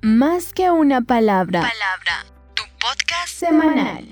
Más 0.00 0.52
que 0.52 0.70
una 0.70 1.00
palabra. 1.00 1.60
Palabra, 1.60 2.24
tu 2.54 2.62
podcast 2.80 3.34
semanal. 3.34 4.06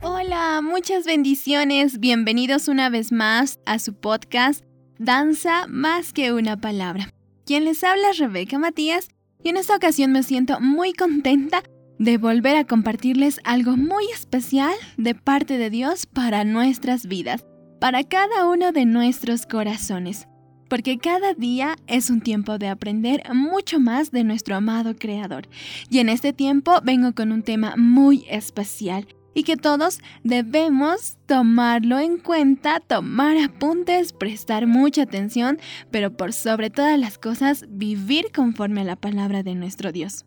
Hola, 0.00 0.62
muchas 0.62 1.04
bendiciones. 1.04 2.00
Bienvenidos 2.00 2.68
una 2.68 2.88
vez 2.88 3.12
más 3.12 3.58
a 3.66 3.78
su 3.78 3.92
podcast 3.92 4.64
Danza 4.98 5.66
más 5.68 6.14
que 6.14 6.32
una 6.32 6.56
palabra. 6.56 7.10
Quien 7.44 7.66
les 7.66 7.84
habla 7.84 8.10
es 8.10 8.18
Rebeca 8.18 8.58
Matías 8.58 9.08
y 9.42 9.50
en 9.50 9.58
esta 9.58 9.76
ocasión 9.76 10.10
me 10.10 10.22
siento 10.22 10.58
muy 10.60 10.94
contenta 10.94 11.62
de 11.98 12.16
volver 12.16 12.56
a 12.56 12.64
compartirles 12.64 13.40
algo 13.44 13.76
muy 13.76 14.06
especial 14.10 14.74
de 14.96 15.14
parte 15.14 15.58
de 15.58 15.68
Dios 15.68 16.06
para 16.06 16.44
nuestras 16.44 17.06
vidas, 17.06 17.44
para 17.78 18.04
cada 18.04 18.46
uno 18.46 18.72
de 18.72 18.86
nuestros 18.86 19.44
corazones, 19.44 20.26
porque 20.68 20.98
cada 20.98 21.34
día 21.34 21.76
es 21.86 22.10
un 22.10 22.20
tiempo 22.20 22.58
de 22.58 22.68
aprender 22.68 23.22
mucho 23.32 23.80
más 23.80 24.10
de 24.10 24.24
nuestro 24.24 24.56
amado 24.56 24.96
Creador. 24.96 25.48
Y 25.90 25.98
en 25.98 26.08
este 26.08 26.32
tiempo 26.32 26.80
vengo 26.82 27.14
con 27.14 27.32
un 27.32 27.42
tema 27.42 27.74
muy 27.76 28.24
especial 28.28 29.06
y 29.34 29.42
que 29.42 29.56
todos 29.56 30.00
debemos 30.22 31.16
tomarlo 31.26 31.98
en 31.98 32.18
cuenta, 32.18 32.80
tomar 32.80 33.36
apuntes, 33.36 34.12
prestar 34.12 34.66
mucha 34.66 35.02
atención, 35.02 35.58
pero 35.90 36.16
por 36.16 36.32
sobre 36.32 36.70
todas 36.70 36.98
las 36.98 37.18
cosas 37.18 37.66
vivir 37.68 38.30
conforme 38.32 38.82
a 38.82 38.84
la 38.84 38.96
palabra 38.96 39.42
de 39.42 39.54
nuestro 39.54 39.92
Dios. 39.92 40.24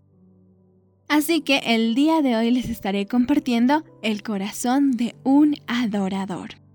Así 1.07 1.39
que 1.39 1.59
el 1.59 1.95
día 1.95 2.21
de 2.21 2.35
hoy 2.35 2.51
les 2.51 2.69
estaré 2.69 3.05
compartiendo 3.05 3.85
el 4.03 4.23
corazón 4.23 4.91
de 4.91 5.15
un 5.23 5.55
adorador. 5.65 6.66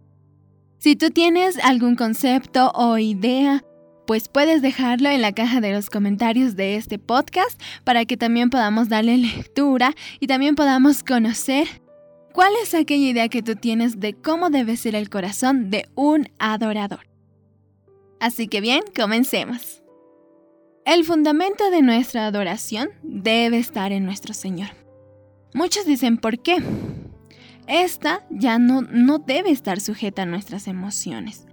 Si 0.83 0.97
tú 0.97 1.11
tienes 1.11 1.61
algún 1.63 1.95
concepto 1.95 2.73
o 2.75 2.99
idea, 2.99 3.63
pues 4.05 4.29
puedes 4.29 4.63
dejarlo 4.63 5.11
en 5.11 5.23
la 5.23 5.31
caja 5.31 5.61
de 5.61 5.73
los 5.73 5.89
comentarios 5.89 6.57
de 6.57 6.75
este 6.75 6.99
podcast 6.99 7.63
para 7.85 8.05
que 8.05 8.17
también 8.17 8.51
podamos 8.51 8.89
darle 8.89 9.17
lectura 9.37 9.95
y 10.19 10.27
también 10.27 10.57
podamos 10.57 11.05
conocer 11.05 11.69
cuál 12.33 12.53
es 12.61 12.75
aquella 12.75 13.11
idea 13.11 13.29
que 13.29 13.45
tú 13.45 13.55
tienes 13.55 14.01
de 14.01 14.15
cómo 14.15 14.51
debe 14.51 14.77
ser 14.77 14.97
el 14.97 15.09
corazón 15.09 15.71
de 15.71 15.89
un 15.95 16.29
adorador. 16.41 17.07
Así 18.19 18.49
que 18.49 18.61
bien, 18.61 18.81
comencemos. 18.97 19.85
El 20.85 21.05
fundamento 21.05 21.71
de 21.71 21.83
nuestra 21.83 22.27
adoración 22.27 22.89
debe 23.05 23.59
estar 23.59 23.93
en 23.93 24.05
nuestro 24.05 24.35
Señor. 24.35 24.71
Muchos 25.55 25.87
dicen, 25.87 26.17
¿por 26.17 26.41
qué? 26.41 26.57
Esta 27.73 28.23
ya 28.29 28.59
no, 28.59 28.83
no 28.83 29.19
debe 29.19 29.51
estar 29.51 29.81
sujeta 29.81 30.23
a 30.23 30.27
nuestras 30.27 30.69
emociones, 30.69 31.47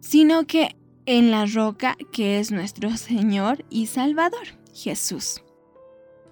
sino 0.00 0.46
que 0.46 0.74
en 1.04 1.30
la 1.30 1.44
roca 1.44 1.98
que 2.12 2.38
es 2.38 2.50
nuestro 2.50 2.96
Señor 2.96 3.66
y 3.68 3.84
Salvador, 3.84 4.58
Jesús. 4.72 5.42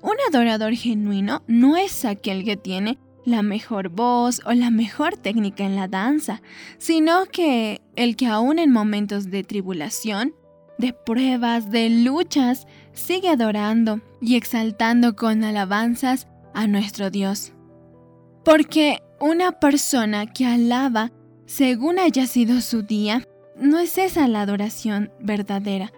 Un 0.00 0.14
adorador 0.30 0.72
genuino 0.72 1.42
no 1.46 1.76
es 1.76 2.06
aquel 2.06 2.42
que 2.42 2.56
tiene 2.56 2.96
la 3.26 3.42
mejor 3.42 3.90
voz 3.90 4.40
o 4.46 4.54
la 4.54 4.70
mejor 4.70 5.18
técnica 5.18 5.62
en 5.62 5.76
la 5.76 5.88
danza, 5.88 6.40
sino 6.78 7.26
que 7.26 7.82
el 7.96 8.16
que 8.16 8.28
aún 8.28 8.58
en 8.58 8.72
momentos 8.72 9.30
de 9.30 9.44
tribulación 9.44 10.34
de 10.78 10.94
pruebas, 10.94 11.70
de 11.70 11.90
luchas, 11.90 12.66
sigue 12.94 13.28
adorando 13.28 14.00
y 14.22 14.36
exaltando 14.36 15.16
con 15.16 15.44
alabanzas 15.44 16.28
a 16.54 16.66
nuestro 16.66 17.10
Dios. 17.10 17.52
Porque 18.42 19.02
una 19.20 19.52
persona 19.52 20.26
que 20.26 20.46
alaba 20.46 21.12
según 21.46 21.98
haya 21.98 22.26
sido 22.26 22.60
su 22.60 22.82
día, 22.82 23.22
no 23.58 23.78
es 23.78 23.96
esa 23.98 24.28
la 24.28 24.42
adoración 24.42 25.10
verdadera. 25.18 25.92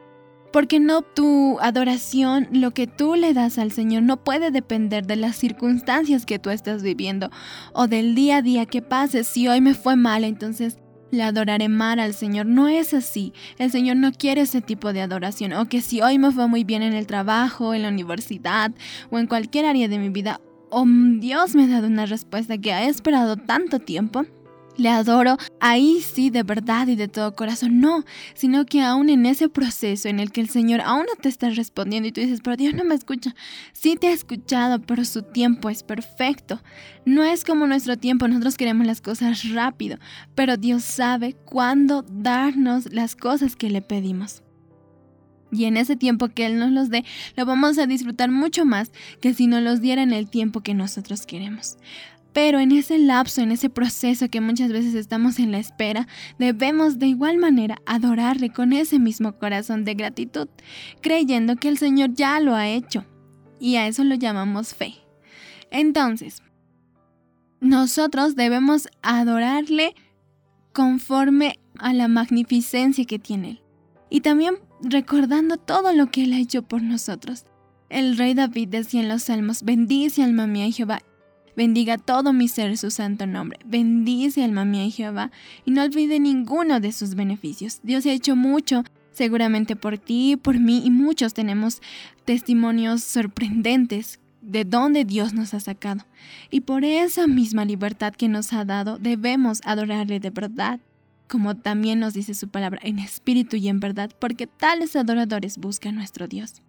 Porque 0.53 0.81
no 0.81 1.03
tu 1.03 1.59
adoración, 1.61 2.49
lo 2.53 2.73
que 2.73 2.87
tú 2.87 3.15
le 3.15 3.35
das 3.35 3.59
al 3.59 3.71
Señor, 3.71 4.03
no 4.03 4.25
puede 4.25 4.51
depender 4.51 5.07
de 5.07 5.17
las 5.17 5.37
circunstancias 5.37 6.27
que 6.27 6.39
tú 6.39 6.51
estás 6.51 6.83
viviendo 6.83 7.31
o 7.73 7.87
del 7.87 8.15
día 8.15 8.39
a 8.39 8.43
día 8.43 8.67
que 8.67 8.83
pases. 8.83 9.29
Si 9.29 9.47
hoy 9.47 9.61
me 9.61 9.75
fue 9.75 9.95
mal, 9.95 10.25
entonces 10.25 10.79
le 11.11 11.23
adoraré 11.23 11.69
mal 11.69 12.01
al 12.01 12.15
Señor. 12.15 12.47
No 12.47 12.69
es 12.69 12.95
así. 12.95 13.33
El 13.59 13.71
Señor 13.71 13.97
no 13.97 14.13
quiere 14.13 14.43
ese 14.43 14.61
tipo 14.61 14.93
de 14.93 15.03
adoración. 15.03 15.53
O 15.53 15.67
que 15.67 15.81
si 15.81 16.01
hoy 16.01 16.19
me 16.19 16.33
fue 16.33 16.49
muy 16.49 16.65
bien 16.65 16.83
en 16.83 16.95
el 16.95 17.07
trabajo, 17.07 17.75
en 17.75 17.83
la 17.83 17.89
universidad 17.89 18.73
o 19.11 19.19
en 19.19 19.27
cualquier 19.27 19.67
área 19.67 19.89
de 19.89 19.99
mi 19.99 20.09
vida, 20.09 20.41
o 20.71 20.85
Dios 20.87 21.55
me 21.55 21.65
ha 21.65 21.69
dado 21.69 21.87
una 21.87 22.07
respuesta 22.07 22.59
que 22.59 22.73
ha 22.73 22.87
esperado 22.89 23.37
tanto 23.37 23.79
tiempo, 23.79 24.25
le 24.77 24.89
adoro, 24.89 25.37
ahí 25.61 26.01
sí 26.01 26.31
de 26.31 26.43
verdad 26.43 26.87
y 26.89 26.97
de 26.97 27.09
todo 27.09 27.35
corazón, 27.35 27.81
no, 27.81 28.05
sino 28.35 28.65
que 28.65 28.81
aún 28.81 29.11
en 29.11 29.27
ese 29.27 29.49
proceso 29.49 30.09
en 30.09 30.21
el 30.21 30.33
que 30.33 30.41
el 30.41 30.49
Señor 30.49 30.81
aún 30.81 31.05
no 31.07 31.17
te 31.21 31.29
está 31.29 31.51
respondiendo 31.51 32.09
y 32.09 32.13
tú 32.13 32.21
dices, 32.21 32.41
pero 32.43 32.57
Dios 32.57 32.75
no 32.75 32.85
me 32.85 32.95
escucha, 32.95 33.35
sí 33.73 33.97
te 33.97 34.09
ha 34.09 34.13
escuchado, 34.13 34.81
pero 34.81 35.05
su 35.05 35.23
tiempo 35.23 35.69
es 35.69 35.83
perfecto. 35.83 36.63
No 37.05 37.25
es 37.25 37.45
como 37.45 37.67
nuestro 37.67 37.97
tiempo, 37.97 38.27
nosotros 38.27 38.57
queremos 38.57 38.87
las 38.87 39.01
cosas 39.01 39.51
rápido, 39.51 39.99
pero 40.35 40.57
Dios 40.57 40.83
sabe 40.83 41.35
cuándo 41.45 42.03
darnos 42.09 42.93
las 42.93 43.17
cosas 43.17 43.57
que 43.57 43.71
le 43.71 43.83
pedimos. 43.83 44.43
Y 45.53 45.65
en 45.65 45.77
ese 45.77 45.97
tiempo 45.97 46.29
que 46.29 46.47
Él 46.47 46.59
nos 46.59 46.71
los 46.71 46.91
dé, 46.91 47.05
lo 47.37 47.47
vamos 47.47 47.79
a 47.79 47.87
disfrutar 47.87 48.31
mucho 48.31 48.65
más 48.65 48.93
que 49.21 49.35
si 49.35 49.47
nos 49.47 49.63
los 49.63 49.81
diera 49.81 50.03
en 50.03 50.13
el 50.13 50.29
tiempo 50.29 50.61
que 50.61 50.75
nosotros 50.75 51.27
queremos. 51.27 51.77
Pero 52.33 52.61
en 52.61 52.71
ese 52.71 52.99
lapso, 52.99 53.41
en 53.41 53.51
ese 53.51 53.71
proceso 53.71 54.29
que 54.29 54.41
muchas 54.41 54.71
veces 54.71 54.95
estamos 54.95 55.39
en 55.41 55.51
la 55.51 55.59
espera, 55.59 56.07
debemos 56.39 56.99
de 56.99 57.09
igual 57.09 57.39
manera 57.39 57.79
adorarle 57.87 58.51
con 58.51 58.73
ese 58.73 58.99
mismo 59.01 59.33
corazón 59.33 59.85
de 59.85 59.95
gratitud, 59.95 60.49
creyendo 61.01 61.57
que 61.57 61.69
el 61.69 61.79
Señor 61.79 62.15
ya 62.15 62.39
lo 62.39 62.55
ha 62.55 62.69
hecho. 62.69 63.05
Y 63.59 63.77
a 63.77 63.89
eso 63.89 64.05
lo 64.05 64.15
llamamos 64.15 64.75
fe. 64.75 64.95
Entonces, 65.71 66.43
nosotros 67.61 68.37
debemos 68.37 68.89
adorarle 69.03 69.95
conforme 70.73 71.59
a 71.79 71.93
la 71.93 72.09
magnificencia 72.09 73.05
que 73.05 73.19
tiene 73.19 73.51
Él. 73.51 73.70
Y 74.11 74.21
también 74.21 74.57
recordando 74.83 75.57
todo 75.57 75.93
lo 75.93 76.11
que 76.11 76.25
Él 76.25 76.33
ha 76.33 76.39
hecho 76.39 76.63
por 76.63 76.83
nosotros. 76.83 77.47
El 77.89 78.17
rey 78.17 78.35
David 78.35 78.69
decía 78.69 79.01
en 79.01 79.09
los 79.09 79.23
salmos, 79.25 79.63
bendice 79.63 80.23
alma 80.23 80.47
mía 80.47 80.71
Jehová 80.71 81.01
Bendiga 81.57 81.99
todo 81.99 82.33
mi 82.33 82.49
ser 82.49 82.77
su 82.79 82.91
santo 82.91 83.27
nombre. 83.27 83.59
Bendice 83.65 84.45
alma 84.45 84.65
mía 84.65 84.91
Jehová 84.91 85.31
y 85.65 85.73
no 85.73 85.83
olvide 85.83 86.21
ninguno 86.21 86.81
de 86.81 86.93
sus 86.93 87.15
beneficios. 87.15 87.81
Dios 87.83 88.07
ha 88.07 88.13
hecho 88.13 88.37
mucho, 88.37 88.85
seguramente 89.11 89.77
por 89.77 89.99
ti, 89.99 90.37
por 90.37 90.59
mí 90.59 90.83
y 90.85 90.91
muchos 90.91 91.35
tenemos 91.35 91.83
testimonios 92.25 93.03
sorprendentes 93.03 94.21
de 94.41 94.65
dónde 94.65 95.05
Dios 95.05 95.35
nos 95.35 95.53
ha 95.53 95.61
sacado. 95.61 96.07
Y 96.51 96.63
por 96.63 96.85
esa 96.85 97.27
misma 97.27 97.65
libertad 97.65 98.15
que 98.15 98.29
nos 98.29 98.53
ha 98.53 98.65
dado, 98.65 98.99
debemos 98.99 99.61
adorarle 99.65 100.21
de 100.21 100.31
verdad, 100.31 100.81
como 101.31 101.57
también 101.57 102.01
nos 102.01 102.13
dice 102.13 102.35
su 102.35 102.49
palabra, 102.49 102.81
en 102.83 102.99
espíritu 102.99 103.57
y 103.57 103.69
en 103.69 103.79
verdad, 103.79 104.11
porque 104.19 104.49
tales 104.49 104.97
adoradores 104.97 105.59
buscan 105.59 105.95
nuestro 105.95 106.27
Dios. 106.27 106.61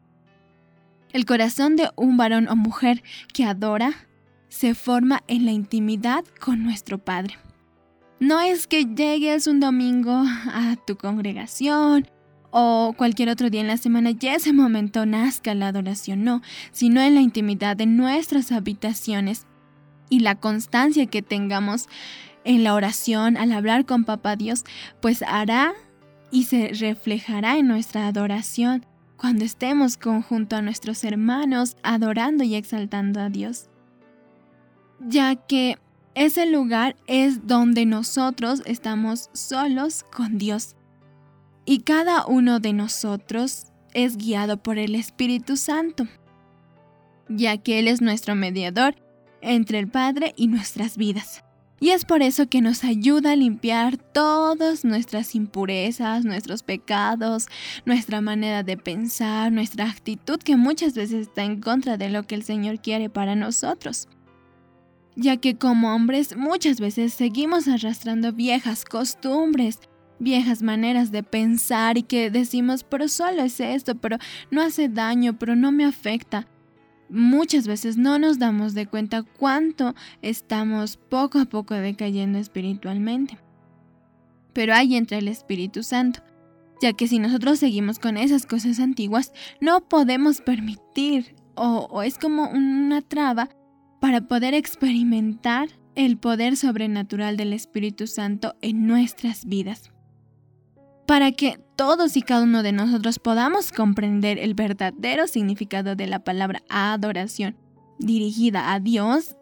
El 1.11 1.25
corazón 1.25 1.75
de 1.75 1.89
un 1.95 2.15
varón 2.15 2.47
o 2.47 2.55
mujer 2.55 3.01
que 3.33 3.43
adora 3.43 4.07
se 4.49 4.75
forma 4.75 5.23
en 5.27 5.45
la 5.45 5.51
intimidad 5.51 6.23
con 6.39 6.63
nuestro 6.63 6.99
Padre. 6.99 7.37
No 8.19 8.39
es 8.39 8.67
que 8.67 8.85
llegues 8.85 9.47
un 9.47 9.59
domingo 9.59 10.23
a 10.53 10.75
tu 10.85 10.95
congregación 10.95 12.07
o 12.51 12.93
cualquier 12.95 13.29
otro 13.29 13.49
día 13.49 13.61
en 13.61 13.67
la 13.67 13.77
semana 13.77 14.11
y 14.11 14.27
ese 14.27 14.53
momento 14.53 15.07
nazca 15.07 15.55
la 15.55 15.69
adoración, 15.69 16.23
no, 16.23 16.43
sino 16.71 17.01
en 17.01 17.15
la 17.15 17.21
intimidad 17.21 17.75
de 17.75 17.87
nuestras 17.87 18.51
habitaciones 18.51 19.47
y 20.09 20.19
la 20.19 20.35
constancia 20.35 21.07
que 21.07 21.23
tengamos 21.23 21.87
en 22.43 22.63
la 22.63 22.73
oración 22.73 23.37
al 23.37 23.51
hablar 23.51 23.85
con 23.85 24.03
Papá 24.03 24.35
Dios, 24.35 24.63
pues 25.01 25.23
hará 25.23 25.73
y 26.31 26.45
se 26.45 26.69
reflejará 26.69 27.57
en 27.57 27.67
nuestra 27.67 28.07
adoración 28.07 28.85
cuando 29.17 29.45
estemos 29.45 29.97
conjunto 29.97 30.55
a 30.55 30.61
nuestros 30.61 31.03
hermanos 31.03 31.77
adorando 31.83 32.43
y 32.43 32.55
exaltando 32.55 33.19
a 33.19 33.29
Dios 33.29 33.71
ya 35.07 35.35
que 35.35 35.77
ese 36.13 36.45
lugar 36.45 36.95
es 37.07 37.47
donde 37.47 37.85
nosotros 37.85 38.61
estamos 38.65 39.29
solos 39.33 40.05
con 40.11 40.37
Dios. 40.37 40.75
Y 41.65 41.79
cada 41.79 42.25
uno 42.25 42.59
de 42.59 42.73
nosotros 42.73 43.67
es 43.93 44.17
guiado 44.17 44.61
por 44.61 44.77
el 44.77 44.95
Espíritu 44.95 45.57
Santo, 45.57 46.07
ya 47.29 47.57
que 47.57 47.79
Él 47.79 47.87
es 47.87 48.01
nuestro 48.01 48.35
mediador 48.35 48.95
entre 49.41 49.79
el 49.79 49.87
Padre 49.87 50.33
y 50.35 50.47
nuestras 50.47 50.97
vidas. 50.97 51.43
Y 51.81 51.89
es 51.89 52.05
por 52.05 52.21
eso 52.21 52.47
que 52.47 52.61
nos 52.61 52.85
ayuda 52.85 53.31
a 53.31 53.35
limpiar 53.35 53.97
todas 53.97 54.85
nuestras 54.85 55.35
impurezas, 55.35 56.23
nuestros 56.23 56.63
pecados, 56.63 57.47
nuestra 57.85 58.21
manera 58.21 58.63
de 58.63 58.77
pensar, 58.77 59.51
nuestra 59.51 59.89
actitud 59.89 60.39
que 60.39 60.55
muchas 60.55 60.93
veces 60.93 61.27
está 61.27 61.43
en 61.43 61.59
contra 61.59 61.97
de 61.97 62.09
lo 62.09 62.23
que 62.27 62.35
el 62.35 62.43
Señor 62.43 62.79
quiere 62.81 63.09
para 63.09 63.35
nosotros 63.35 64.07
ya 65.15 65.37
que 65.37 65.57
como 65.57 65.93
hombres 65.93 66.35
muchas 66.35 66.79
veces 66.79 67.13
seguimos 67.13 67.67
arrastrando 67.67 68.31
viejas 68.31 68.85
costumbres, 68.85 69.79
viejas 70.19 70.61
maneras 70.61 71.11
de 71.11 71.23
pensar 71.23 71.97
y 71.97 72.03
que 72.03 72.29
decimos, 72.29 72.83
pero 72.83 73.07
solo 73.07 73.41
es 73.43 73.59
esto, 73.59 73.95
pero 73.95 74.17
no 74.49 74.61
hace 74.61 74.87
daño, 74.87 75.37
pero 75.37 75.55
no 75.55 75.71
me 75.71 75.85
afecta. 75.85 76.47
Muchas 77.11 77.67
veces 77.67 77.97
no 77.97 78.17
nos 78.19 78.39
damos 78.39 78.73
de 78.73 78.87
cuenta 78.87 79.23
cuánto 79.23 79.95
estamos 80.21 80.95
poco 80.95 81.39
a 81.39 81.45
poco 81.45 81.73
decayendo 81.73 82.39
espiritualmente. 82.39 83.37
Pero 84.53 84.73
ahí 84.73 84.95
entra 84.95 85.17
el 85.17 85.27
Espíritu 85.27 85.83
Santo, 85.83 86.21
ya 86.81 86.93
que 86.93 87.09
si 87.09 87.19
nosotros 87.19 87.59
seguimos 87.59 87.99
con 87.99 88.15
esas 88.15 88.45
cosas 88.45 88.79
antiguas, 88.79 89.33
no 89.59 89.81
podemos 89.81 90.39
permitir 90.39 91.35
o, 91.55 91.89
o 91.91 92.01
es 92.01 92.17
como 92.17 92.49
una 92.49 93.01
traba 93.01 93.49
para 93.99 94.21
poder 94.21 94.53
experimentar 94.53 95.67
el 95.95 96.17
poder 96.17 96.55
sobrenatural 96.55 97.35
del 97.35 97.51
Espíritu 97.51 98.07
Santo 98.07 98.55
en 98.61 98.87
nuestras 98.87 99.43
vidas. 99.43 99.91
Para 101.05 101.31
que 101.31 101.59
todos 101.75 102.15
y 102.15 102.21
cada 102.21 102.43
uno 102.43 102.63
de 102.63 102.71
nosotros 102.71 103.19
podamos 103.19 103.71
comprender 103.71 104.37
el 104.37 104.53
verdadero 104.53 105.27
significado 105.27 105.95
de 105.95 106.07
la 106.07 106.19
palabra 106.19 106.61
adoración 106.69 107.57
dirigida 107.99 108.73
a 108.73 108.79
Dios, 108.79 109.35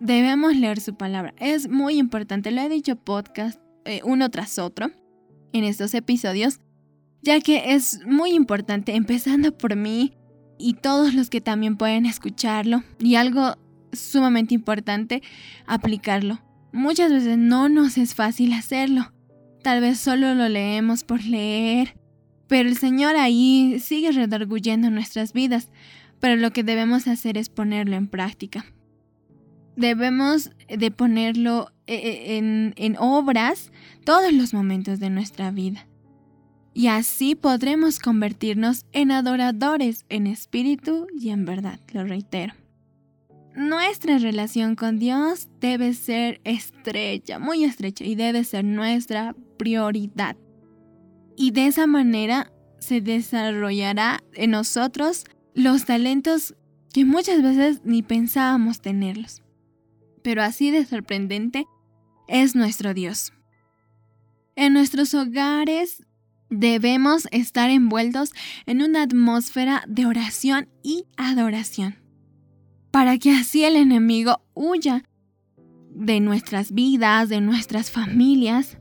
debemos 0.00 0.56
leer 0.56 0.80
su 0.80 0.96
palabra. 0.96 1.34
Es 1.38 1.68
muy 1.68 1.98
importante, 1.98 2.50
lo 2.50 2.60
he 2.60 2.68
dicho 2.68 2.96
podcast 2.96 3.60
eh, 3.84 4.00
uno 4.04 4.30
tras 4.30 4.58
otro 4.58 4.90
en 5.52 5.64
estos 5.64 5.94
episodios, 5.94 6.60
ya 7.22 7.40
que 7.40 7.74
es 7.74 8.04
muy 8.06 8.32
importante, 8.32 8.94
empezando 8.94 9.56
por 9.56 9.76
mí 9.76 10.14
y 10.58 10.74
todos 10.74 11.14
los 11.14 11.30
que 11.30 11.40
también 11.40 11.76
pueden 11.76 12.06
escucharlo, 12.06 12.82
y 12.98 13.14
algo 13.14 13.56
sumamente 13.92 14.54
importante, 14.54 15.22
aplicarlo. 15.66 16.40
Muchas 16.72 17.12
veces 17.12 17.38
no 17.38 17.68
nos 17.68 17.98
es 17.98 18.14
fácil 18.14 18.52
hacerlo. 18.52 19.13
Tal 19.64 19.80
vez 19.80 19.98
solo 19.98 20.34
lo 20.34 20.46
leemos 20.50 21.04
por 21.04 21.24
leer, 21.24 21.96
pero 22.48 22.68
el 22.68 22.76
Señor 22.76 23.16
ahí 23.16 23.78
sigue 23.80 24.12
redarguyendo 24.12 24.90
nuestras 24.90 25.32
vidas, 25.32 25.70
pero 26.20 26.36
lo 26.36 26.52
que 26.52 26.62
debemos 26.62 27.08
hacer 27.08 27.38
es 27.38 27.48
ponerlo 27.48 27.96
en 27.96 28.06
práctica. 28.06 28.66
Debemos 29.74 30.50
de 30.68 30.90
ponerlo 30.90 31.72
eh, 31.86 31.94
eh, 31.94 32.36
en, 32.36 32.74
en 32.76 32.96
obras 32.98 33.72
todos 34.04 34.34
los 34.34 34.52
momentos 34.52 35.00
de 35.00 35.08
nuestra 35.08 35.50
vida. 35.50 35.88
Y 36.74 36.88
así 36.88 37.34
podremos 37.34 38.00
convertirnos 38.00 38.84
en 38.92 39.12
adoradores 39.12 40.04
en 40.10 40.26
espíritu 40.26 41.06
y 41.18 41.30
en 41.30 41.46
verdad, 41.46 41.80
lo 41.94 42.04
reitero. 42.04 42.52
Nuestra 43.56 44.18
relación 44.18 44.74
con 44.74 44.98
Dios 44.98 45.48
debe 45.58 45.94
ser 45.94 46.42
estrecha, 46.44 47.38
muy 47.38 47.64
estrecha, 47.64 48.04
y 48.04 48.14
debe 48.14 48.44
ser 48.44 48.64
nuestra 48.64 49.34
prioridad. 49.56 50.36
Y 51.36 51.50
de 51.50 51.66
esa 51.66 51.86
manera 51.86 52.52
se 52.78 53.00
desarrollará 53.00 54.22
en 54.34 54.50
nosotros 54.50 55.24
los 55.54 55.84
talentos 55.84 56.54
que 56.92 57.04
muchas 57.04 57.42
veces 57.42 57.80
ni 57.84 58.02
pensábamos 58.02 58.80
tenerlos. 58.80 59.42
Pero 60.22 60.42
así 60.42 60.70
de 60.70 60.84
sorprendente 60.84 61.66
es 62.28 62.54
nuestro 62.54 62.94
Dios. 62.94 63.32
En 64.56 64.72
nuestros 64.72 65.14
hogares 65.14 66.04
debemos 66.50 67.26
estar 67.32 67.70
envueltos 67.70 68.30
en 68.66 68.82
una 68.82 69.02
atmósfera 69.02 69.82
de 69.88 70.06
oración 70.06 70.68
y 70.82 71.06
adoración 71.16 72.04
para 72.94 73.18
que 73.18 73.32
así 73.32 73.64
el 73.64 73.74
enemigo 73.74 74.40
huya 74.54 75.02
de 75.90 76.20
nuestras 76.20 76.70
vidas, 76.70 77.28
de 77.28 77.40
nuestras 77.40 77.90
familias, 77.90 78.78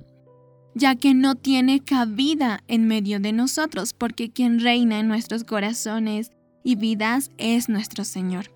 ya 0.75 0.95
que 0.95 1.13
no 1.13 1.35
tiene 1.35 1.79
cabida 1.79 2.63
en 2.67 2.87
medio 2.87 3.19
de 3.19 3.31
nosotros, 3.31 3.93
porque 3.93 4.29
quien 4.29 4.59
reina 4.59 4.99
en 4.99 5.07
nuestros 5.07 5.43
corazones 5.43 6.31
y 6.63 6.75
vidas 6.75 7.31
es 7.37 7.69
nuestro 7.69 8.03
Señor. 8.03 8.51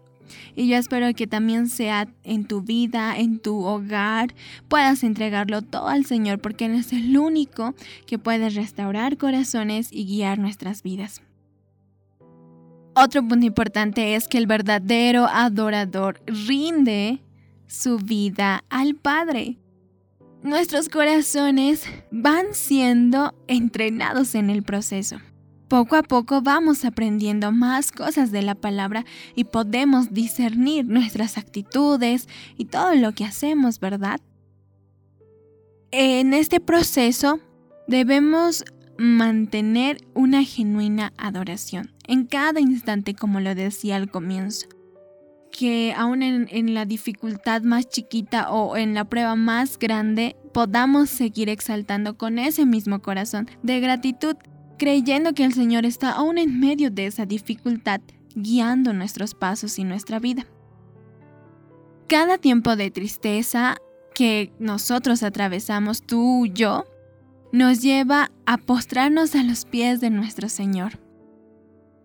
Y 0.56 0.68
yo 0.68 0.76
espero 0.78 1.14
que 1.14 1.28
también 1.28 1.70
sea 1.70 2.08
en 2.24 2.46
tu 2.46 2.62
vida, 2.62 3.18
en 3.18 3.40
tu 3.40 3.64
hogar, 3.64 4.34
puedas 4.68 5.04
entregarlo 5.04 5.62
todo 5.62 5.88
al 5.88 6.06
Señor, 6.06 6.40
porque 6.40 6.66
Él 6.66 6.76
es 6.76 6.92
el 6.94 7.18
único 7.18 7.76
que 8.06 8.20
puede 8.20 8.50
restaurar 8.50 9.18
corazones 9.18 9.90
y 9.92 10.06
guiar 10.06 10.40
nuestras 10.40 10.84
vidas. 10.84 11.22
Otro 12.96 13.26
punto 13.28 13.46
importante 13.46 14.16
es 14.16 14.28
que 14.28 14.40
el 14.40 14.48
verdadero 14.48 15.28
adorador 15.28 16.20
rinde 16.26 17.22
su 17.68 18.00
vida 18.00 18.64
al 18.70 18.96
Padre. 18.96 19.58
Nuestros 20.44 20.88
corazones 20.88 21.84
van 22.12 22.54
siendo 22.54 23.34
entrenados 23.48 24.36
en 24.36 24.50
el 24.50 24.64
proceso. 24.64 25.18
Poco 25.68 25.96
a 25.96 26.04
poco 26.04 26.42
vamos 26.42 26.86
aprendiendo 26.86 27.52
más 27.52 27.92
cosas 27.92 28.32
de 28.32 28.42
la 28.42 28.56
palabra 28.56 29.04
y 29.36 29.46
podemos 29.46 30.14
discernir 30.14 30.86
nuestras 30.86 31.38
actitudes 31.38 32.30
y 32.56 32.66
todo 32.66 32.96
lo 32.96 33.12
que 33.14 33.26
hacemos, 33.26 33.80
¿verdad? 33.80 34.22
En 35.92 36.34
este 36.34 36.60
proceso 36.60 37.40
debemos 37.88 38.64
mantener 38.98 39.98
una 40.14 40.44
genuina 40.44 41.14
adoración 41.18 41.92
en 42.08 42.26
cada 42.26 42.60
instante, 42.62 43.16
como 43.16 43.40
lo 43.40 43.56
decía 43.56 43.98
al 43.98 44.10
comienzo. 44.10 44.68
Que 45.52 45.94
aún 45.96 46.22
en, 46.22 46.74
la 46.74 46.86
dificultad 46.86 47.62
más 47.64 47.88
chiquita 47.88 48.52
o 48.52 48.78
en 48.78 48.94
la 48.94 49.06
prueba 49.06 49.36
más 49.36 49.80
grande 49.80 50.36
podamos 50.54 51.10
seguir 51.10 51.50
exaltando 51.50 52.18
con 52.18 52.38
ese 52.38 52.66
mismo 52.66 53.02
corazón 53.02 53.50
de 53.64 53.80
gratitud, 53.80 54.36
creyendo 54.78 55.34
que 55.34 55.46
el 55.46 55.54
Señor 55.54 55.86
está 55.86 56.12
aún 56.12 56.38
en 56.38 56.60
medio 56.60 56.92
de 56.92 57.08
esa 57.08 57.26
dificultad, 57.26 58.02
guiando 58.36 58.94
nuestros 58.94 59.34
pasos 59.34 59.80
y 59.80 59.84
nuestra 59.84 60.20
vida. 60.20 60.46
Cada 62.08 62.38
tiempo 62.38 62.76
de 62.76 62.92
tristeza 62.92 63.78
que 64.14 64.54
nosotros 64.60 65.24
atravesamos, 65.24 66.02
tú 66.02 66.46
y 66.46 66.54
yo, 66.54 66.86
nos 67.52 67.82
lleva 67.82 68.32
a 68.46 68.58
postrarnos 68.58 69.36
a 69.36 69.44
los 69.44 69.66
pies 69.66 70.02
de 70.02 70.10
nuestro 70.10 70.50
Señor 70.50 71.07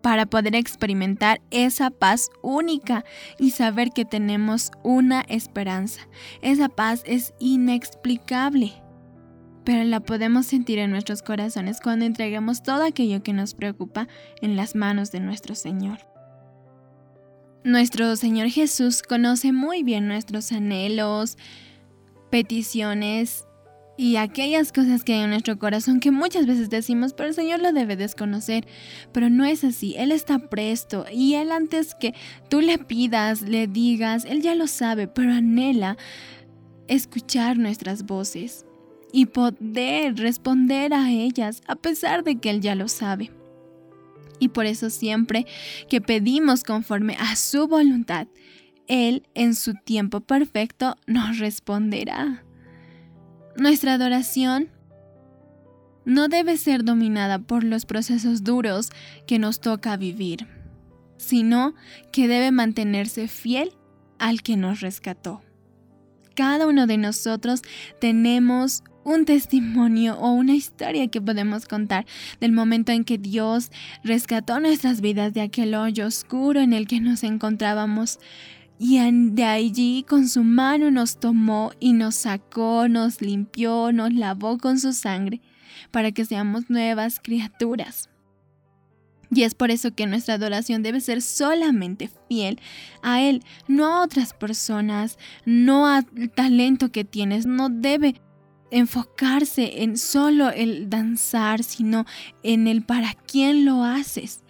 para 0.02 0.26
poder 0.26 0.54
experimentar 0.56 1.40
esa 1.50 1.90
paz 1.90 2.28
única 2.42 3.04
y 3.38 3.52
saber 3.52 3.92
que 3.92 4.04
tenemos 4.04 4.70
una 4.82 5.22
esperanza. 5.22 6.08
Esa 6.42 6.68
paz 6.68 7.02
es 7.06 7.34
inexplicable, 7.38 8.72
pero 9.64 9.84
la 9.84 10.00
podemos 10.00 10.46
sentir 10.46 10.78
en 10.80 10.90
nuestros 10.90 11.22
corazones 11.22 11.80
cuando 11.80 12.04
entreguemos 12.04 12.62
todo 12.62 12.84
aquello 12.84 13.22
que 13.22 13.32
nos 13.32 13.54
preocupa 13.54 14.08
en 14.40 14.56
las 14.56 14.74
manos 14.74 15.12
de 15.12 15.20
nuestro 15.20 15.54
Señor. 15.54 15.98
Nuestro 17.64 18.16
Señor 18.16 18.48
Jesús 18.48 19.02
conoce 19.02 19.52
muy 19.52 19.84
bien 19.84 20.08
nuestros 20.08 20.50
anhelos, 20.50 21.38
peticiones 22.28 23.46
y 23.96 24.16
aquellas 24.16 24.72
cosas 24.72 25.04
que 25.04 25.12
hay 25.14 25.20
en 25.20 25.30
nuestro 25.30 25.58
corazón 25.58 26.00
que 26.00 26.10
muchas 26.10 26.46
veces 26.46 26.70
decimos, 26.70 27.12
pero 27.12 27.28
el 27.28 27.34
Señor 27.34 27.60
lo 27.60 27.72
debe 27.72 27.96
desconocer. 27.96 28.66
Pero 29.12 29.28
no 29.28 29.44
es 29.44 29.64
así, 29.64 29.94
Él 29.96 30.12
está 30.12 30.38
presto 30.38 31.04
y 31.12 31.34
Él 31.34 31.52
antes 31.52 31.94
que 31.94 32.14
tú 32.48 32.60
le 32.60 32.78
pidas, 32.78 33.42
le 33.42 33.66
digas, 33.66 34.24
Él 34.24 34.40
ya 34.40 34.54
lo 34.54 34.66
sabe, 34.66 35.08
pero 35.08 35.32
anhela 35.32 35.96
escuchar 36.88 37.58
nuestras 37.58 38.04
voces 38.04 38.64
y 39.12 39.26
poder 39.26 40.16
responder 40.16 40.94
a 40.94 41.10
ellas 41.10 41.62
a 41.66 41.76
pesar 41.76 42.24
de 42.24 42.36
que 42.36 42.50
Él 42.50 42.60
ya 42.60 42.74
lo 42.74 42.88
sabe. 42.88 43.30
Y 44.38 44.48
por 44.48 44.66
eso 44.66 44.90
siempre 44.90 45.46
que 45.88 46.00
pedimos 46.00 46.64
conforme 46.64 47.16
a 47.20 47.36
su 47.36 47.68
voluntad, 47.68 48.26
Él 48.88 49.28
en 49.34 49.54
su 49.54 49.74
tiempo 49.74 50.20
perfecto 50.20 50.96
nos 51.06 51.38
responderá. 51.38 52.42
Nuestra 53.56 53.94
adoración 53.94 54.70
no 56.04 56.28
debe 56.28 56.56
ser 56.56 56.84
dominada 56.84 57.38
por 57.38 57.64
los 57.64 57.86
procesos 57.86 58.42
duros 58.44 58.90
que 59.26 59.38
nos 59.38 59.60
toca 59.60 59.96
vivir, 59.96 60.46
sino 61.16 61.74
que 62.12 62.28
debe 62.28 62.50
mantenerse 62.50 63.28
fiel 63.28 63.72
al 64.18 64.42
que 64.42 64.56
nos 64.56 64.80
rescató. 64.80 65.42
Cada 66.34 66.66
uno 66.66 66.86
de 66.86 66.96
nosotros 66.96 67.62
tenemos 68.00 68.82
un 69.04 69.24
testimonio 69.24 70.16
o 70.18 70.30
una 70.32 70.54
historia 70.54 71.08
que 71.08 71.20
podemos 71.20 71.66
contar 71.66 72.06
del 72.40 72.52
momento 72.52 72.92
en 72.92 73.04
que 73.04 73.18
Dios 73.18 73.70
rescató 74.02 74.60
nuestras 74.60 75.00
vidas 75.00 75.34
de 75.34 75.42
aquel 75.42 75.74
hoyo 75.74 76.06
oscuro 76.06 76.60
en 76.60 76.72
el 76.72 76.86
que 76.86 77.00
nos 77.00 77.22
encontrábamos 77.22 78.18
y 78.78 78.98
de 79.30 79.44
allí 79.44 80.04
con 80.08 80.28
su 80.28 80.42
mano 80.42 80.90
nos 80.90 81.18
tomó 81.20 81.72
y 81.78 81.92
nos 81.92 82.16
sacó, 82.16 82.88
nos 82.88 83.20
limpió, 83.20 83.92
nos 83.92 84.12
lavó 84.12 84.58
con 84.58 84.78
su 84.78 84.92
sangre, 84.92 85.40
para 85.90 86.12
que 86.12 86.24
seamos 86.24 86.68
nuevas 86.68 87.20
criaturas. 87.22 88.08
Y 89.34 89.44
es 89.44 89.54
por 89.54 89.70
eso 89.70 89.94
que 89.94 90.06
nuestra 90.06 90.34
adoración 90.34 90.82
debe 90.82 91.00
ser 91.00 91.22
solamente 91.22 92.10
fiel 92.28 92.60
a 93.02 93.22
Él, 93.22 93.42
no 93.66 93.86
a 93.86 94.02
otras 94.02 94.34
personas, 94.34 95.16
no 95.46 95.86
al 95.86 96.04
talento 96.34 96.92
que 96.92 97.04
tienes, 97.04 97.46
no 97.46 97.70
debe 97.70 98.20
enfocarse 98.70 99.82
en 99.82 99.96
solo 99.96 100.50
el 100.50 100.90
danzar, 100.90 101.62
sino 101.62 102.04
en 102.42 102.66
el 102.66 102.82
para 102.82 103.14
quién 103.14 103.64
lo 103.64 103.84
haces. 103.84 104.41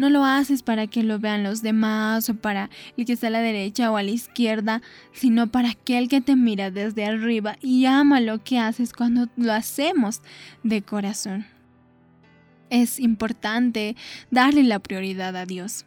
No 0.00 0.08
lo 0.08 0.24
haces 0.24 0.62
para 0.62 0.86
que 0.86 1.02
lo 1.02 1.18
vean 1.18 1.42
los 1.42 1.60
demás 1.60 2.30
o 2.30 2.34
para 2.34 2.70
el 2.96 3.04
que 3.04 3.12
está 3.12 3.26
a 3.26 3.30
la 3.30 3.42
derecha 3.42 3.90
o 3.92 3.98
a 3.98 4.02
la 4.02 4.12
izquierda, 4.12 4.80
sino 5.12 5.48
para 5.48 5.72
aquel 5.72 6.08
que 6.08 6.22
te 6.22 6.36
mira 6.36 6.70
desde 6.70 7.04
arriba 7.04 7.58
y 7.60 7.84
ama 7.84 8.18
lo 8.22 8.42
que 8.42 8.58
haces 8.58 8.94
cuando 8.94 9.28
lo 9.36 9.52
hacemos 9.52 10.22
de 10.62 10.80
corazón. 10.80 11.44
Es 12.70 12.98
importante 12.98 13.94
darle 14.30 14.62
la 14.62 14.78
prioridad 14.78 15.36
a 15.36 15.44
Dios 15.44 15.84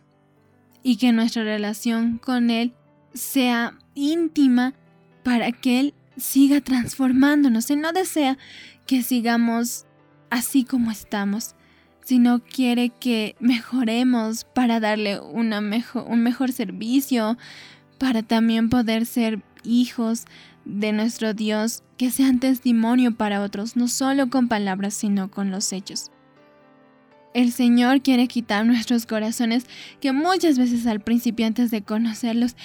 y 0.84 0.98
que 0.98 1.12
nuestra 1.12 1.44
relación 1.44 2.20
con 2.20 2.52
Él 2.52 2.76
sea 3.16 3.80
íntima 3.96 4.76
para 5.24 5.52
que 5.52 5.80
Él 5.80 5.96
siga 6.18 6.62
transformándonos. 6.62 7.68
Él 7.72 7.82
no 7.82 7.92
desea 7.94 8.38
que 8.86 9.02
sigamos 9.02 9.88
así 10.30 10.66
como 10.66 10.92
estamos, 10.92 11.56
sino 12.04 12.40
quiere 12.44 12.90
que 12.90 13.36
mejoremos 13.40 14.46
para 14.46 14.80
darle 14.80 15.20
una 15.20 15.62
mejor, 15.62 16.06
un 16.08 16.22
mejor 16.22 16.52
servicio, 16.52 17.38
para 17.98 18.24
también 18.24 18.70
poder 18.70 19.06
ser 19.06 19.42
hijos 19.64 20.26
de 20.66 20.92
nuestro 20.92 21.34
Dios, 21.34 21.84
que 21.98 22.12
sean 22.12 22.40
testimonio 22.40 23.16
para 23.16 23.42
otros, 23.42 23.76
no 23.76 23.88
solo 23.88 24.30
con 24.30 24.48
palabras, 24.48 24.94
sino 24.94 25.30
con 25.30 25.52
los 25.52 25.72
hechos. 25.74 26.12
El 27.34 27.52
Señor 27.52 28.02
quiere 28.02 28.28
quitar 28.28 28.66
nuestros 28.66 29.06
corazones 29.06 29.66
que 30.00 30.12
muchas 30.12 30.58
veces 30.58 30.86
al 30.86 31.02
principio 31.02 31.48
antes 31.48 31.72
de 31.72 31.82
conocerlos 31.82 32.56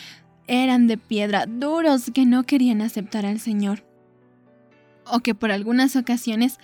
eran 0.46 0.86
de 0.86 0.98
piedra, 0.98 1.46
duros 1.46 2.10
que 2.12 2.26
no 2.26 2.44
querían 2.44 2.82
aceptar 2.82 3.26
al 3.26 3.40
Señor. 3.40 3.87
O 5.10 5.20
que 5.20 5.34
por 5.34 5.50
algunas 5.50 5.96
ocasiones 5.96 6.58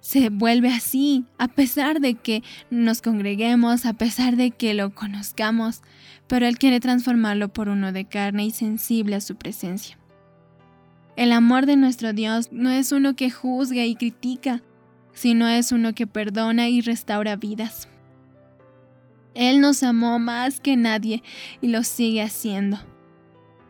se 0.00 0.28
vuelve 0.28 0.72
así, 0.72 1.24
a 1.38 1.48
pesar 1.48 2.00
de 2.00 2.14
que 2.14 2.42
nos 2.70 3.02
congreguemos, 3.02 3.86
a 3.86 3.94
pesar 3.94 4.36
de 4.36 4.50
que 4.50 4.74
lo 4.74 4.94
conozcamos, 4.94 5.82
pero 6.26 6.46
Él 6.46 6.58
quiere 6.58 6.80
transformarlo 6.80 7.48
por 7.48 7.68
uno 7.68 7.92
de 7.92 8.04
carne 8.04 8.46
y 8.46 8.50
sensible 8.50 9.16
a 9.16 9.20
su 9.20 9.36
presencia. 9.36 9.98
El 11.16 11.32
amor 11.32 11.66
de 11.66 11.76
nuestro 11.76 12.12
Dios 12.12 12.52
no 12.52 12.70
es 12.70 12.92
uno 12.92 13.16
que 13.16 13.30
juzga 13.30 13.84
y 13.84 13.96
critica, 13.96 14.62
sino 15.12 15.48
es 15.48 15.72
uno 15.72 15.94
que 15.94 16.06
perdona 16.06 16.68
y 16.68 16.82
restaura 16.82 17.36
vidas. 17.36 17.88
Él 19.34 19.60
nos 19.60 19.82
amó 19.82 20.18
más 20.18 20.60
que 20.60 20.76
nadie 20.76 21.22
y 21.60 21.68
lo 21.68 21.82
sigue 21.84 22.22
haciendo. 22.22 22.78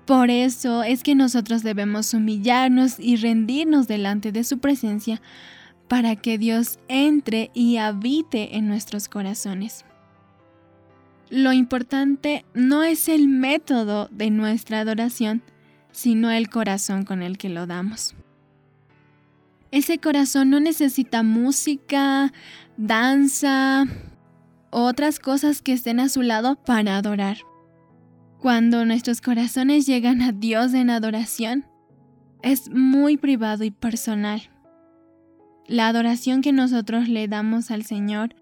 Por 0.06 0.30
eso 0.30 0.84
es 0.84 1.02
que 1.02 1.16
nosotros 1.16 1.64
debemos 1.64 2.14
humillarnos 2.14 3.00
y 3.00 3.16
rendirnos 3.16 3.88
delante 3.88 4.30
de 4.30 4.44
su 4.44 4.58
presencia 4.58 5.20
para 5.88 6.14
que 6.14 6.38
Dios 6.38 6.78
entre 6.86 7.50
y 7.54 7.78
habite 7.78 8.56
en 8.56 8.68
nuestros 8.68 9.08
corazones. 9.08 9.84
Lo 11.28 11.52
importante 11.52 12.44
no 12.54 12.84
es 12.84 13.08
el 13.08 13.26
método 13.26 14.08
de 14.12 14.30
nuestra 14.30 14.80
adoración, 14.80 15.42
sino 15.90 16.30
el 16.30 16.50
corazón 16.50 17.04
con 17.04 17.22
el 17.22 17.36
que 17.36 17.48
lo 17.48 17.66
damos. 17.66 18.14
Ese 19.72 19.98
corazón 19.98 20.50
no 20.50 20.60
necesita 20.60 21.24
música, 21.24 22.32
danza, 22.76 23.86
otras 24.70 25.18
cosas 25.18 25.62
que 25.62 25.72
estén 25.72 25.98
a 25.98 26.08
su 26.08 26.22
lado 26.22 26.54
para 26.54 26.96
adorar. 26.96 27.38
Cuando 28.40 28.84
nuestros 28.84 29.20
corazones 29.20 29.86
llegan 29.86 30.22
a 30.22 30.32
Dios 30.32 30.74
en 30.74 30.90
adoración, 30.90 31.66
es 32.42 32.70
muy 32.70 33.16
privado 33.16 33.64
y 33.64 33.70
personal. 33.70 34.42
La 35.66 35.88
adoración 35.88 36.42
que 36.42 36.52
nosotros 36.52 37.08
le 37.08 37.26
damos 37.28 37.70
al 37.70 37.84
Señor 37.84 38.36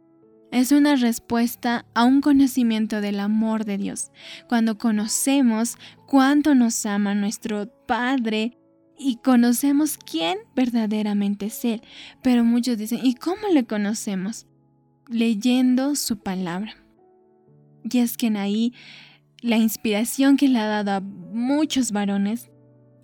es 0.50 0.72
una 0.72 0.94
respuesta 0.96 1.86
a 1.94 2.04
un 2.04 2.20
conocimiento 2.20 3.00
del 3.00 3.18
amor 3.18 3.64
de 3.64 3.78
Dios. 3.78 4.10
Cuando 4.48 4.78
conocemos 4.78 5.76
cuánto 6.06 6.54
nos 6.54 6.84
ama 6.86 7.14
nuestro 7.14 7.66
Padre 7.86 8.56
y 8.98 9.16
conocemos 9.16 9.98
quién 9.98 10.38
verdaderamente 10.54 11.46
es 11.46 11.64
Él. 11.64 11.82
Pero 12.22 12.44
muchos 12.44 12.78
dicen, 12.78 13.00
¿y 13.02 13.14
cómo 13.14 13.48
le 13.52 13.64
conocemos? 13.64 14.46
Leyendo 15.08 15.96
su 15.96 16.18
palabra. 16.18 16.76
Y 17.90 17.98
es 17.98 18.16
que 18.16 18.28
en 18.28 18.36
ahí 18.36 18.72
la 19.44 19.58
inspiración 19.58 20.38
que 20.38 20.48
le 20.48 20.58
ha 20.58 20.66
dado 20.66 20.90
a 20.92 21.00
muchos 21.00 21.92
varones, 21.92 22.48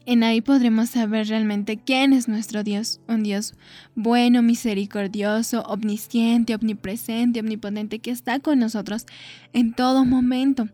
en 0.07 0.23
ahí 0.23 0.41
podremos 0.41 0.89
saber 0.89 1.29
realmente 1.29 1.77
quién 1.77 2.15
es 2.15 2.29
nuestro 2.29 2.65
Dios, 2.65 2.99
un 3.09 3.23
Dios 3.23 3.53
bueno, 3.95 4.41
misericordioso, 4.41 5.61
omnisciente, 5.65 6.55
omnipresente, 6.55 7.41
omnipotente, 7.41 7.99
que 7.99 8.11
está 8.11 8.41
con 8.41 8.59
nosotros 8.59 9.05
en 9.53 9.75
todo 9.75 10.07
momento 10.07 10.67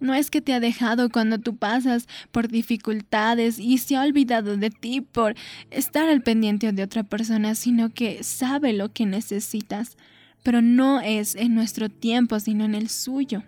no 0.00 0.14
es 0.14 0.30
que 0.30 0.40
te 0.40 0.54
ha 0.54 0.60
dejado 0.60 1.10
cuando 1.10 1.38
tú 1.38 1.58
pasas 1.58 2.08
por 2.32 2.48
dificultades 2.48 3.58
y 3.58 3.76
se 3.76 3.96
ha 3.96 4.02
olvidado 4.02 4.56
de 4.56 4.70
ti 4.70 5.02
por 5.02 5.34
estar 5.70 6.08
al 6.08 6.22
pendiente 6.22 6.72
de 6.72 6.82
otra 6.82 7.02
persona, 7.02 7.54
sino 7.54 7.90
que 7.90 8.24
sabe 8.24 8.72
lo 8.72 8.90
que 8.90 9.04
necesitas, 9.04 9.98
pero 10.42 10.62
no 10.62 11.02
es 11.02 11.34
en 11.34 11.54
nuestro 11.54 11.90
tiempo, 11.90 12.40
sino 12.40 12.64
en 12.64 12.74
el 12.74 12.88
suyo. 12.88 13.42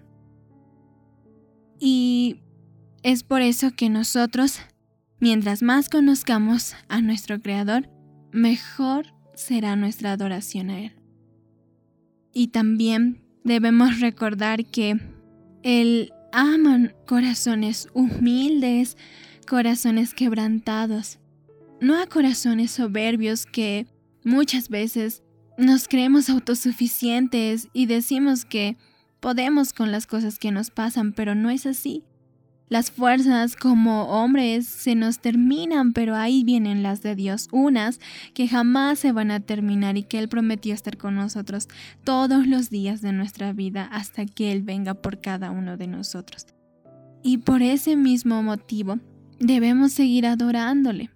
Y 1.84 2.36
es 3.02 3.24
por 3.24 3.42
eso 3.42 3.72
que 3.72 3.90
nosotros, 3.90 4.60
mientras 5.18 5.62
más 5.62 5.88
conozcamos 5.88 6.76
a 6.88 7.00
nuestro 7.00 7.42
Creador, 7.42 7.90
mejor 8.30 9.06
será 9.34 9.74
nuestra 9.74 10.12
adoración 10.12 10.70
a 10.70 10.78
Él. 10.78 10.92
Y 12.32 12.48
también 12.48 13.24
debemos 13.42 13.98
recordar 13.98 14.64
que 14.64 14.96
el 15.64 16.12
aman 16.30 16.94
corazones 17.04 17.88
humildes, 17.94 18.96
corazones 19.48 20.14
quebrantados, 20.14 21.18
no 21.80 22.00
a 22.00 22.06
corazones 22.06 22.70
soberbios 22.70 23.44
que 23.44 23.88
muchas 24.22 24.68
veces 24.68 25.24
nos 25.58 25.88
creemos 25.88 26.30
autosuficientes 26.30 27.66
y 27.72 27.86
decimos 27.86 28.44
que 28.44 28.76
podemos 29.22 29.72
con 29.72 29.92
las 29.92 30.08
cosas 30.08 30.40
que 30.40 30.50
nos 30.50 30.70
pasan, 30.70 31.12
pero 31.12 31.36
no 31.36 31.48
es 31.48 31.64
así. 31.64 32.02
Las 32.68 32.90
fuerzas 32.90 33.54
como 33.54 34.04
hombres 34.08 34.66
se 34.66 34.96
nos 34.96 35.20
terminan, 35.20 35.92
pero 35.92 36.16
ahí 36.16 36.42
vienen 36.42 36.82
las 36.82 37.02
de 37.02 37.14
Dios, 37.14 37.48
unas 37.52 38.00
que 38.34 38.48
jamás 38.48 38.98
se 38.98 39.12
van 39.12 39.30
a 39.30 39.38
terminar 39.40 39.96
y 39.96 40.02
que 40.02 40.18
Él 40.18 40.28
prometió 40.28 40.74
estar 40.74 40.96
con 40.96 41.14
nosotros 41.14 41.68
todos 42.02 42.48
los 42.48 42.68
días 42.68 43.00
de 43.00 43.12
nuestra 43.12 43.52
vida 43.52 43.84
hasta 43.92 44.26
que 44.26 44.50
Él 44.50 44.62
venga 44.62 44.94
por 44.94 45.20
cada 45.20 45.52
uno 45.52 45.76
de 45.76 45.86
nosotros. 45.86 46.46
Y 47.22 47.38
por 47.38 47.62
ese 47.62 47.94
mismo 47.94 48.42
motivo 48.42 48.98
debemos 49.38 49.92
seguir 49.92 50.26
adorándole, 50.26 51.10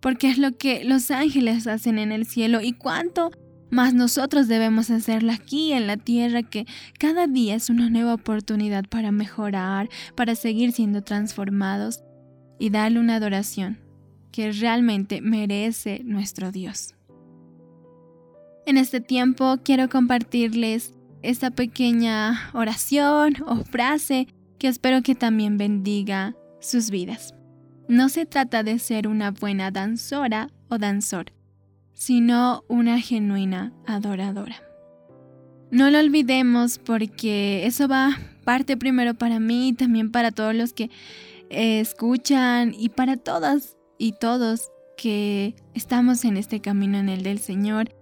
porque 0.00 0.30
es 0.30 0.38
lo 0.38 0.52
que 0.52 0.82
los 0.82 1.12
ángeles 1.12 1.68
hacen 1.68 2.00
en 2.00 2.10
el 2.10 2.26
cielo 2.26 2.60
y 2.60 2.72
cuánto 2.72 3.30
mas 3.70 3.94
nosotros 3.94 4.48
debemos 4.48 4.90
hacerlo 4.90 5.32
aquí 5.32 5.72
en 5.72 5.86
la 5.86 5.96
tierra 5.96 6.42
que 6.42 6.66
cada 6.98 7.26
día 7.26 7.54
es 7.54 7.70
una 7.70 7.90
nueva 7.90 8.14
oportunidad 8.14 8.84
para 8.84 9.12
mejorar, 9.12 9.88
para 10.14 10.34
seguir 10.34 10.72
siendo 10.72 11.02
transformados 11.02 12.02
y 12.58 12.70
darle 12.70 13.00
una 13.00 13.16
adoración 13.16 13.78
que 14.32 14.52
realmente 14.52 15.20
merece 15.20 16.00
nuestro 16.04 16.52
Dios. 16.52 16.94
En 18.66 18.76
este 18.76 19.00
tiempo 19.00 19.58
quiero 19.62 19.88
compartirles 19.88 20.92
esta 21.22 21.50
pequeña 21.50 22.50
oración 22.52 23.34
o 23.46 23.64
frase 23.64 24.28
que 24.58 24.68
espero 24.68 25.02
que 25.02 25.14
también 25.14 25.56
bendiga 25.56 26.34
sus 26.60 26.90
vidas. 26.90 27.34
No 27.88 28.08
se 28.08 28.26
trata 28.26 28.62
de 28.62 28.78
ser 28.78 29.06
una 29.06 29.30
buena 29.30 29.70
danzora 29.70 30.48
o 30.68 30.78
danzor, 30.78 31.32
sino 31.96 32.62
una 32.68 33.00
genuina 33.00 33.72
adoradora. 33.86 34.62
No 35.70 35.90
lo 35.90 35.98
olvidemos 35.98 36.78
porque 36.78 37.66
eso 37.66 37.88
va 37.88 38.16
parte 38.44 38.76
primero 38.76 39.14
para 39.14 39.40
mí 39.40 39.68
y 39.68 39.72
también 39.72 40.12
para 40.12 40.30
todos 40.30 40.54
los 40.54 40.72
que 40.72 40.90
eh, 41.50 41.80
escuchan 41.80 42.74
y 42.78 42.90
para 42.90 43.16
todas 43.16 43.76
y 43.98 44.12
todos 44.12 44.70
que 44.96 45.56
estamos 45.74 46.24
en 46.24 46.36
este 46.36 46.60
camino 46.60 46.98
en 46.98 47.08
el 47.08 47.22
del 47.22 47.38
Señor. 47.38 47.94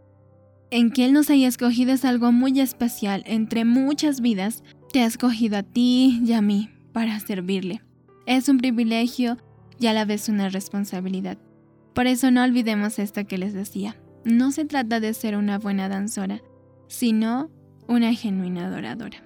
En 0.70 0.90
que 0.90 1.04
Él 1.04 1.12
nos 1.12 1.30
haya 1.30 1.46
escogido 1.46 1.92
es 1.92 2.04
algo 2.04 2.32
muy 2.32 2.60
especial. 2.60 3.22
Entre 3.26 3.64
muchas 3.64 4.20
vidas, 4.20 4.64
te 4.92 5.02
ha 5.02 5.06
escogido 5.06 5.56
a 5.56 5.62
ti 5.62 6.20
y 6.24 6.32
a 6.32 6.42
mí 6.42 6.68
para 6.92 7.18
servirle. 7.20 7.80
Es 8.26 8.48
un 8.48 8.58
privilegio 8.58 9.38
y 9.78 9.86
a 9.86 9.92
la 9.92 10.04
vez 10.04 10.28
una 10.28 10.48
responsabilidad. 10.48 11.38
Por 11.94 12.06
eso 12.06 12.30
no 12.30 12.42
olvidemos 12.42 12.98
esto 12.98 13.24
que 13.26 13.38
les 13.38 13.52
decía. 13.54 13.96
No 14.24 14.52
se 14.52 14.64
trata 14.64 15.00
de 15.00 15.14
ser 15.14 15.36
una 15.36 15.58
buena 15.58 15.88
danzora, 15.88 16.40
sino 16.88 17.50
una 17.86 18.12
genuina 18.14 18.66
adoradora. 18.66 19.18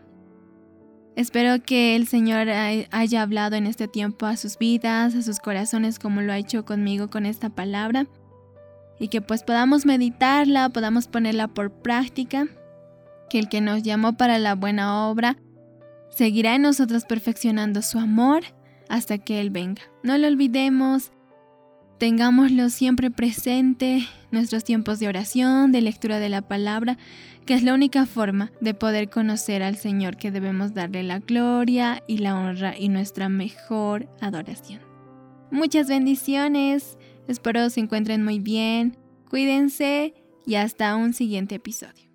Espero 1.17 1.63
que 1.65 1.97
el 1.97 2.07
Señor 2.07 2.49
haya 2.49 3.23
hablado 3.23 3.57
en 3.57 3.67
este 3.67 3.89
tiempo 3.89 4.27
a 4.27 4.37
sus 4.37 4.57
vidas, 4.59 5.15
a 5.15 5.23
sus 5.23 5.41
corazones, 5.41 5.99
como 5.99 6.21
lo 6.21 6.33
ha 6.33 6.39
hecho 6.39 6.65
conmigo 6.65 7.11
con 7.11 7.27
esta 7.27 7.51
palabra. 7.51 8.07
y 9.01 9.09
que 9.09 9.21
pues 9.21 9.45
podamos 9.45 9.87
meditarla, 9.87 10.71
podamos 10.71 11.07
ponerla 11.07 11.47
por 11.47 11.71
práctica, 11.71 12.49
que 13.31 13.39
el 13.39 13.49
que 13.49 13.61
nos 13.61 13.83
llamó 13.85 14.17
para 14.17 14.39
la 14.39 14.57
buena 14.57 15.07
obra 15.09 15.37
seguirá 16.11 16.57
en 16.57 16.63
nosotros 16.63 17.05
perfeccionando 17.05 17.81
su 17.83 17.99
amor 17.99 18.43
hasta 18.89 19.19
que 19.19 19.41
Él 19.41 19.51
venga. 19.51 19.83
No 20.03 20.19
lo 20.19 20.27
olvidemos, 20.27 21.13
tengámoslo 21.99 22.71
siempre 22.71 23.11
presente, 23.11 24.07
nuestros 24.31 24.65
tiempos 24.65 24.99
de 25.01 25.09
oración, 25.09 25.73
de 25.73 25.81
lectura 25.81 26.19
de 26.19 26.29
la 26.29 26.43
palabra, 26.43 26.97
que 27.45 27.55
es 27.55 27.63
la 27.63 27.75
única 27.75 28.07
forma 28.07 28.53
de 28.61 28.75
poder 28.75 29.11
conocer 29.11 29.63
al 29.63 29.77
Señor 29.77 30.17
que 30.17 30.31
debemos 30.31 30.75
darle 30.75 31.03
la 31.03 31.19
gloria 31.19 32.03
y 32.07 32.19
la 32.19 32.37
honra 32.37 32.77
y 32.79 32.89
nuestra 32.89 33.29
mejor 33.29 34.09
adoración. 34.21 34.81
Muchas 35.51 35.89
bendiciones, 35.89 36.99
espero 37.27 37.71
se 37.71 37.81
encuentren 37.81 38.23
muy 38.23 38.39
bien, 38.39 38.97
cuídense 39.29 40.15
y 40.47 40.57
hasta 40.57 40.95
un 40.97 41.15
siguiente 41.15 41.57
episodio. 41.57 42.08